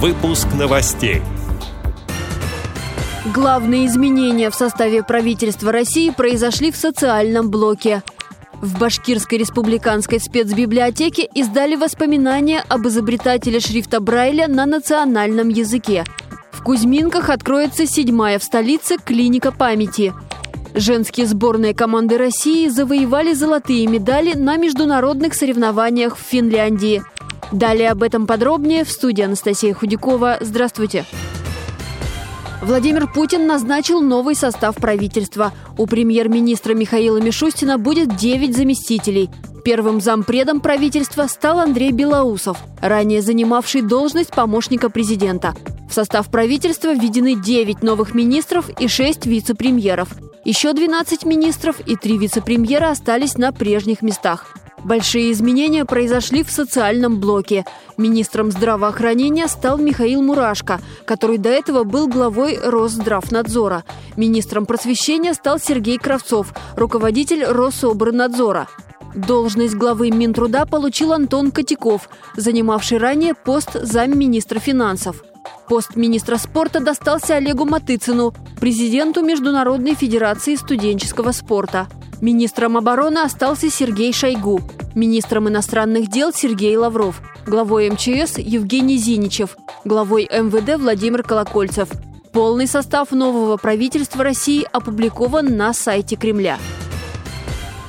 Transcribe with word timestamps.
Выпуск 0.00 0.46
новостей. 0.56 1.22
Главные 3.34 3.86
изменения 3.86 4.48
в 4.48 4.54
составе 4.54 5.02
правительства 5.02 5.72
России 5.72 6.10
произошли 6.10 6.70
в 6.70 6.76
социальном 6.76 7.50
блоке. 7.50 8.04
В 8.62 8.78
Башкирской 8.78 9.38
республиканской 9.38 10.20
спецбиблиотеке 10.20 11.28
издали 11.34 11.74
воспоминания 11.74 12.64
об 12.68 12.86
изобретателе 12.86 13.58
шрифта 13.58 13.98
Брайля 13.98 14.46
на 14.46 14.66
национальном 14.66 15.48
языке. 15.48 16.04
В 16.52 16.62
Кузьминках 16.62 17.28
откроется 17.28 17.84
седьмая 17.84 18.38
в 18.38 18.44
столице 18.44 18.98
клиника 19.04 19.50
памяти. 19.50 20.14
Женские 20.76 21.26
сборные 21.26 21.74
команды 21.74 22.18
России 22.18 22.68
завоевали 22.68 23.32
золотые 23.32 23.88
медали 23.88 24.34
на 24.34 24.58
международных 24.58 25.34
соревнованиях 25.34 26.16
в 26.16 26.20
Финляндии– 26.20 27.02
Далее 27.52 27.90
об 27.90 28.02
этом 28.02 28.26
подробнее 28.26 28.84
в 28.84 28.90
студии 28.90 29.22
Анастасия 29.22 29.72
Худякова. 29.72 30.38
Здравствуйте. 30.40 31.06
Владимир 32.60 33.06
Путин 33.10 33.46
назначил 33.46 34.00
новый 34.00 34.34
состав 34.34 34.76
правительства. 34.76 35.52
У 35.78 35.86
премьер-министра 35.86 36.74
Михаила 36.74 37.18
Мишустина 37.18 37.78
будет 37.78 38.16
9 38.16 38.54
заместителей. 38.54 39.30
Первым 39.64 40.00
зампредом 40.00 40.60
правительства 40.60 41.26
стал 41.26 41.60
Андрей 41.60 41.92
Белоусов, 41.92 42.58
ранее 42.80 43.22
занимавший 43.22 43.82
должность 43.82 44.30
помощника 44.30 44.90
президента. 44.90 45.54
В 45.88 45.94
состав 45.94 46.30
правительства 46.30 46.92
введены 46.92 47.34
9 47.34 47.82
новых 47.82 48.14
министров 48.14 48.68
и 48.78 48.88
6 48.88 49.26
вице-премьеров. 49.26 50.08
Еще 50.44 50.72
12 50.72 51.24
министров 51.24 51.80
и 51.86 51.96
3 51.96 52.18
вице-премьера 52.18 52.90
остались 52.90 53.38
на 53.38 53.52
прежних 53.52 54.02
местах. 54.02 54.54
Большие 54.88 55.32
изменения 55.32 55.84
произошли 55.84 56.42
в 56.42 56.50
социальном 56.50 57.20
блоке. 57.20 57.66
Министром 57.98 58.50
здравоохранения 58.50 59.46
стал 59.46 59.76
Михаил 59.76 60.22
Мурашко, 60.22 60.80
который 61.04 61.36
до 61.36 61.50
этого 61.50 61.84
был 61.84 62.08
главой 62.08 62.58
Росздравнадзора. 62.58 63.84
Министром 64.16 64.64
просвещения 64.64 65.34
стал 65.34 65.58
Сергей 65.58 65.98
Кравцов, 65.98 66.54
руководитель 66.74 67.44
Рособорнадзора. 67.44 68.66
Должность 69.14 69.74
главы 69.74 70.10
Минтруда 70.10 70.64
получил 70.64 71.12
Антон 71.12 71.50
Котяков, 71.50 72.08
занимавший 72.34 72.96
ранее 72.96 73.34
пост 73.34 73.74
замминистра 73.74 74.58
финансов. 74.58 75.22
Пост 75.68 75.96
министра 75.96 76.38
спорта 76.38 76.80
достался 76.80 77.34
Олегу 77.34 77.66
Матыцину, 77.66 78.32
президенту 78.58 79.22
Международной 79.22 79.94
федерации 79.94 80.54
студенческого 80.54 81.32
спорта. 81.32 81.88
Министром 82.20 82.76
обороны 82.76 83.18
остался 83.18 83.70
Сергей 83.70 84.12
Шойгу, 84.12 84.60
министром 84.94 85.48
иностранных 85.48 86.10
дел 86.10 86.32
Сергей 86.32 86.76
Лавров, 86.76 87.22
главой 87.46 87.90
МЧС 87.90 88.38
Евгений 88.38 88.96
Зиничев, 88.96 89.56
главой 89.84 90.24
МВД 90.24 90.80
Владимир 90.80 91.22
Колокольцев. 91.22 91.88
Полный 92.32 92.66
состав 92.66 93.12
нового 93.12 93.56
правительства 93.56 94.24
России 94.24 94.66
опубликован 94.72 95.56
на 95.56 95.72
сайте 95.72 96.16
Кремля. 96.16 96.58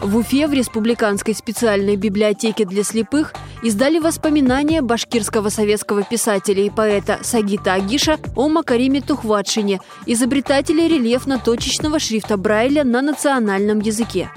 В 0.00 0.16
Уфе 0.16 0.46
в 0.46 0.52
Республиканской 0.52 1.34
специальной 1.34 1.96
библиотеке 1.96 2.64
для 2.64 2.84
слепых 2.84 3.32
издали 3.64 3.98
воспоминания 3.98 4.80
башкирского 4.80 5.48
советского 5.48 6.04
писателя 6.04 6.62
и 6.62 6.70
поэта 6.70 7.18
Сагита 7.22 7.74
Агиша 7.74 8.18
о 8.36 8.48
Макариме 8.48 9.00
Тухватшине, 9.00 9.80
изобретателе 10.06 10.86
рельефно-точечного 10.86 11.98
шрифта 11.98 12.36
Брайля 12.36 12.84
на 12.84 13.02
национальном 13.02 13.80
языке. 13.80 14.30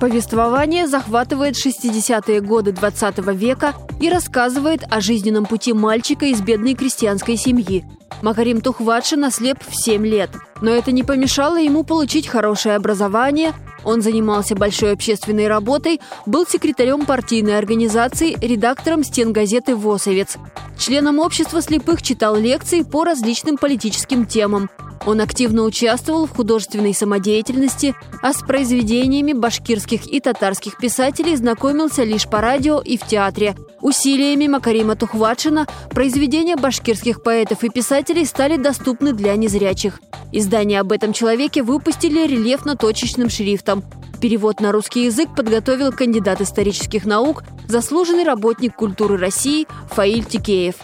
Повествование 0.00 0.86
захватывает 0.86 1.56
60-е 1.56 2.40
годы 2.40 2.70
20 2.70 3.18
века 3.34 3.74
и 4.00 4.08
рассказывает 4.08 4.84
о 4.88 5.00
жизненном 5.00 5.46
пути 5.46 5.72
мальчика 5.72 6.26
из 6.26 6.40
бедной 6.40 6.74
крестьянской 6.74 7.36
семьи. 7.36 7.84
Макарим 8.22 8.60
Тухватшин 8.60 9.24
ослеп 9.24 9.58
в 9.66 9.74
7 9.74 10.06
лет. 10.06 10.30
Но 10.60 10.70
это 10.70 10.92
не 10.92 11.02
помешало 11.02 11.58
ему 11.58 11.82
получить 11.82 12.28
хорошее 12.28 12.76
образование, 12.76 13.52
он 13.84 14.02
занимался 14.02 14.54
большой 14.54 14.92
общественной 14.92 15.48
работой, 15.48 16.00
был 16.26 16.46
секретарем 16.46 17.06
партийной 17.06 17.58
организации, 17.58 18.36
редактором 18.40 19.04
стен 19.04 19.32
газеты 19.32 19.76
«Восовец». 19.76 20.36
Членом 20.78 21.18
общества 21.18 21.60
слепых 21.60 22.02
читал 22.02 22.36
лекции 22.36 22.82
по 22.82 23.04
различным 23.04 23.56
политическим 23.56 24.26
темам. 24.26 24.70
Он 25.08 25.22
активно 25.22 25.62
участвовал 25.62 26.26
в 26.26 26.36
художественной 26.36 26.92
самодеятельности, 26.92 27.94
а 28.20 28.34
с 28.34 28.42
произведениями 28.42 29.32
башкирских 29.32 30.06
и 30.06 30.20
татарских 30.20 30.76
писателей 30.76 31.34
знакомился 31.34 32.04
лишь 32.04 32.28
по 32.28 32.42
радио 32.42 32.82
и 32.82 32.98
в 32.98 33.06
театре. 33.06 33.56
Усилиями 33.80 34.48
Макарима 34.48 34.96
Тухватшина 34.96 35.66
произведения 35.88 36.56
башкирских 36.56 37.22
поэтов 37.22 37.64
и 37.64 37.70
писателей 37.70 38.26
стали 38.26 38.58
доступны 38.58 39.14
для 39.14 39.34
незрячих. 39.36 39.98
Издание 40.30 40.80
об 40.80 40.92
этом 40.92 41.14
человеке 41.14 41.62
выпустили 41.62 42.26
рельефно-точечным 42.26 43.30
шрифтом. 43.30 43.84
Перевод 44.20 44.60
на 44.60 44.72
русский 44.72 45.06
язык 45.06 45.30
подготовил 45.34 45.90
кандидат 45.90 46.42
исторических 46.42 47.06
наук, 47.06 47.44
заслуженный 47.66 48.24
работник 48.24 48.76
культуры 48.76 49.16
России 49.16 49.66
Фаиль 49.90 50.26
Тикеев. 50.26 50.74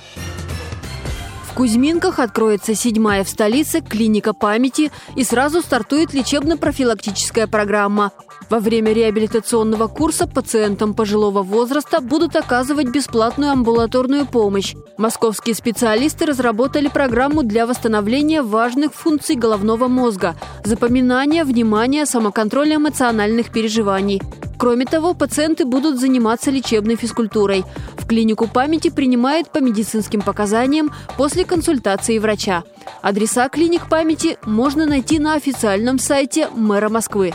В 1.54 1.56
Кузьминках 1.56 2.19
откроется 2.19 2.75
седьмая 2.75 3.22
в 3.22 3.28
столице 3.28 3.81
клиника 3.81 4.32
памяти 4.32 4.91
и 5.15 5.22
сразу 5.22 5.62
стартует 5.62 6.12
лечебно-профилактическая 6.12 7.47
программа. 7.47 8.10
Во 8.50 8.59
время 8.59 8.92
реабилитационного 8.92 9.87
курса 9.87 10.26
пациентам 10.26 10.94
пожилого 10.94 11.44
возраста 11.44 12.00
будут 12.00 12.34
оказывать 12.34 12.88
бесплатную 12.88 13.53
амбулаторную 13.53 14.26
помощь. 14.26 14.75
Московские 14.98 15.54
специалисты 15.54 16.26
разработали 16.26 16.88
программу 16.88 17.44
для 17.44 17.69
восстановления 17.69 18.43
важных 18.43 18.93
функций 18.93 19.37
головного 19.37 19.87
мозга– 19.87 20.34
запоминания, 20.64 21.44
внимания, 21.44 22.04
самоконтроля 22.04 22.76
эмоциональных 22.76 23.53
переживаний. 23.53 24.20
Кроме 24.59 24.84
того, 24.84 25.15
пациенты 25.15 25.65
будут 25.65 25.98
заниматься 25.98 26.50
лечебной 26.50 26.97
физкультурой. 26.97 27.65
В 27.97 28.06
клинику 28.06 28.47
памяти 28.47 28.91
принимают 28.91 29.50
по 29.50 29.59
медицинским 29.59 30.22
показаниям 30.22 30.92
после 31.16 31.44
консультации 31.44 32.19
врача. 32.19 32.64
Адреса 33.03 33.48
клиник 33.48 33.88
памяти 33.88 34.38
можно 34.44 34.87
найти 34.87 35.19
на 35.19 35.34
официальном 35.34 35.98
сайте 35.98 36.48
мэра 36.54 36.88
Москвы. 36.88 37.34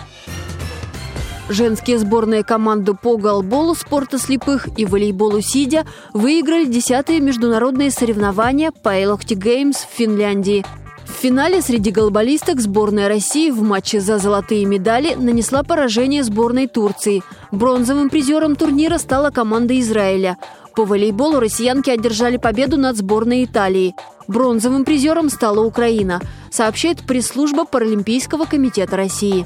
Женские 1.50 1.98
сборные 1.98 2.44
команды 2.44 2.94
по 2.94 3.18
голболу, 3.18 3.74
спорта 3.74 4.20
слепых 4.20 4.68
и 4.78 4.86
волейболу 4.86 5.42
сидя 5.42 5.86
выиграли 6.14 6.68
10-е 6.68 7.20
международные 7.20 7.90
соревнования 7.90 8.72
по 8.72 9.04
Элохти 9.04 9.34
Геймс 9.34 9.78
в 9.78 9.90
Финляндии. 9.90 10.64
В 11.10 11.22
финале 11.22 11.62
среди 11.62 11.92
голболисток 11.92 12.62
сборная 12.62 13.10
России 13.10 13.50
в 13.50 13.62
матче 13.62 14.00
за 14.00 14.20
золотые 14.20 14.66
медали 14.66 15.16
нанесла 15.16 15.64
поражение 15.64 16.24
сборной 16.24 16.68
Турции. 16.68 17.24
Бронзовым 17.52 18.10
призером 18.10 18.56
турнира 18.56 18.98
стала 19.00 19.32
команда 19.32 19.78
Израиля. 19.82 20.38
По 20.76 20.86
волейболу 20.86 21.40
россиянки 21.40 21.90
одержали 21.90 22.38
победу 22.38 22.78
над 22.78 22.96
сборной 22.96 23.44
Италии. 23.44 23.96
Бронзовым 24.28 24.86
призером 24.86 25.30
стала 25.30 25.62
Украина, 25.66 26.22
сообщает 26.52 27.02
пресс-служба 27.02 27.66
Паралимпийского 27.66 28.46
комитета 28.46 28.96
России. 28.96 29.46